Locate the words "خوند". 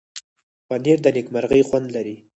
1.69-1.87